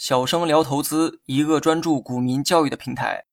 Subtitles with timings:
[0.00, 3.26] 小生聊投资，一个专注股民教育的平台。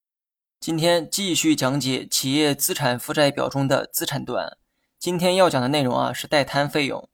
[0.59, 4.57] 今天继续讲解企业资产负债表中的资产端。
[4.99, 7.07] 今天要讲的内容啊是代摊费用。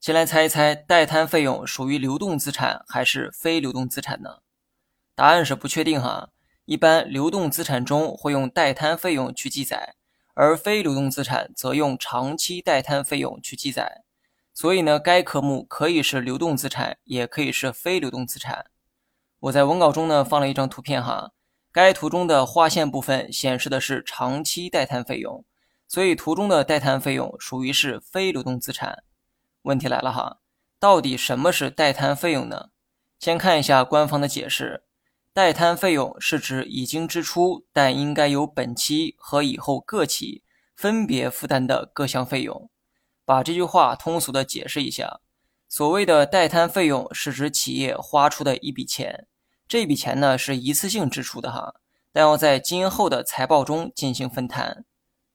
[0.00, 4.42] 先来猜一猜，代摊费用属于流动资产还是非流动资产呢？
[5.16, 6.28] 答案是不确定哈。
[6.64, 9.96] 一般流动资产中会用代摊费用去记载，
[10.34, 14.04] 而非流动资产则用长期代摊费用去记载。
[14.54, 18.66] 所以呢，该科目可以是流动资产，也可以是非流动资产。
[19.40, 21.32] 我在文稿中呢放了一张图片哈，
[21.72, 25.42] 该图中的划线部分显示的是长期代摊费用，
[25.88, 29.02] 所以图中的代摊费用属于是非流动资产。
[29.62, 30.40] 问题来了哈，
[30.78, 32.68] 到底什么是代摊费用呢？
[33.18, 34.84] 先看一下官方的解释，
[35.32, 40.42] 代摊费用是指已经支出但应该由本期和以后各期
[40.76, 42.68] 分别负担的各项费用。
[43.24, 45.20] 把这句话通俗的解释一下，
[45.66, 49.26] 所谓的代摊费用是指企业花出的一笔钱。
[49.70, 51.76] 这笔钱呢是一次性支出的哈，
[52.10, 54.84] 但要在今后的财报中进行分摊。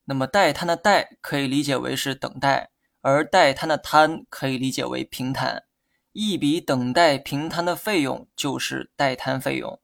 [0.03, 2.69] 那么代摊的代可以理解为是等待，
[3.00, 5.63] 而代摊的摊可以理解为平摊。
[6.11, 9.80] 一笔等待平摊的费用就是代摊费用。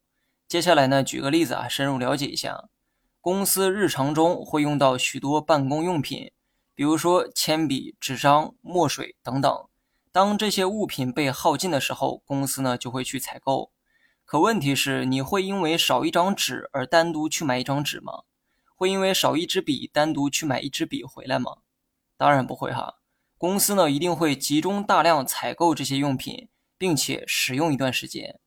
[0.50, 2.66] 接下来呢，举个例子啊，深入了解一下。
[3.22, 6.30] 公司日常中会用到许多办公用品，
[6.76, 9.66] 比如说铅笔、纸张、墨水等等。
[10.12, 13.72] 当这些物品被耗尽的时候，公司呢就会去采购。
[14.32, 18.22] 可问题是，你会因为少一张纸而单独去买一张纸吗？
[18.78, 21.58] 会因为少一支笔单独去买一支笔回来吗？
[22.16, 22.96] 当然不会哈。
[23.38, 28.40] 公司呢一定会集中大量采购这些用品，并且使用一段时间。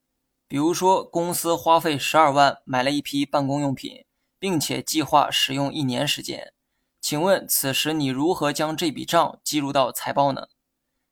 [0.48, 4.06] 比如说，公司花费十二万买了一批办公用品，
[4.38, 6.54] 并且计划使用一年时间。
[7.02, 10.48] 请问此时你如何将这笔账记录到财报呢？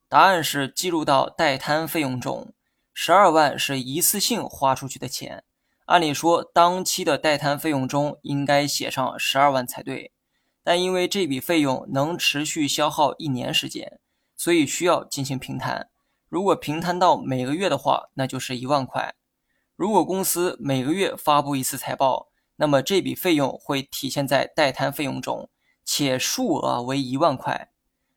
[0.09, 2.55] 答案是记录到代摊费用中。
[2.95, 5.45] 十二万是一次性花出去的钱，
[5.87, 10.13] 按理说当期的代摊费用中应该写上十二万才对，
[10.63, 13.99] 但因为这笔费用能持续消耗一年时间，
[14.37, 15.89] 所以需要进行平摊。
[16.29, 19.15] 如果平摊到每个月的话，那就是一万块。
[19.75, 25.49] 如果公司每个月发布一次财报，那么这笔费用会体现在代摊费用中，
[25.85, 27.71] 且数额为一万块。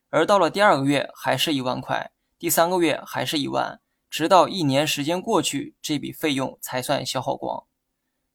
[0.09, 3.80] 而到了第二个月还是一万块，第三个月还是一万。
[4.16, 7.66] 直到一年时间过去，这笔费用才算消耗光。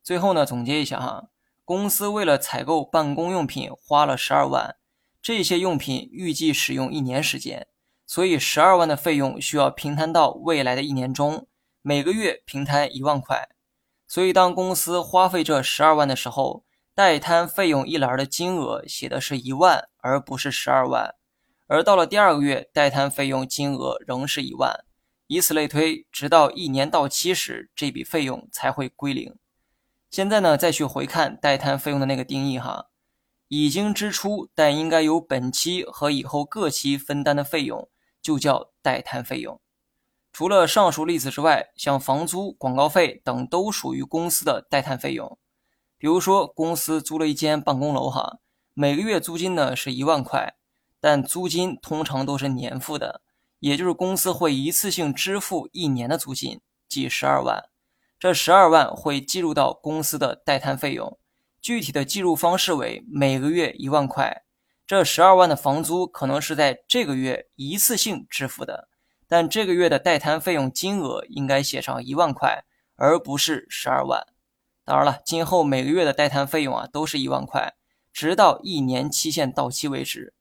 [0.03, 1.31] 最后呢，总结一下哈，
[1.65, 4.77] 公司为了采购办公用品花了十二万，
[5.23, 7.67] 这些用品预计使用一年时间，
[8.07, 11.47] 所以十二万的费用需要平摊到未来的一年中，
[11.81, 13.49] 每个月平摊一万块。
[14.07, 21.15] 所以当公司花费这十二万的时候，代摊费用一栏的金额写的是一万，而不是十二万。
[21.69, 24.85] 而到了第二个月，代摊费用金额仍是一万。
[25.33, 29.37] 以此类推，直到一年到期时，这笔费用才会归零。
[30.11, 32.87] 现在呢，再去回看代摊费用的那个定义哈，
[33.47, 37.89] 已经支出但应该由本期和以后各期分担的费用，
[38.21, 39.61] 就叫代摊费用。
[40.33, 45.39] 除了上述例子之外，像房租、广告费等都属于公司的代摊费用。
[45.97, 48.41] 比如说，公司租了一间办公楼哈，
[48.75, 50.57] 每个月租金呢是一万块，
[51.01, 53.23] 但租金通常都是年付的。
[53.60, 57.65] 也就是公司会一次性支付一年的租金，即十二万。
[58.19, 61.19] 这十二万会计入到公司的代摊费用，
[61.62, 64.43] 具体的计入方式为每个月一万块。
[64.87, 68.88] 这十二万的房租可能是在这个月一次性支付的，
[69.28, 72.65] 但这个月的代摊费用金额应该写上一万块，
[72.97, 74.27] 而不是十二万。
[74.84, 77.75] 当然了，今后每个月的代摊费用啊都是一万块，
[78.12, 80.34] 直到一年期限到期为止。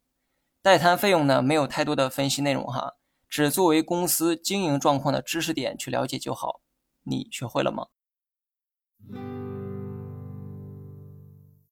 [0.62, 2.96] 代摊费用呢没有太多的分析内容哈。
[3.30, 6.62] 只作为公司经营状况的知识点去了解就好。
[7.04, 7.88] 你学会了吗？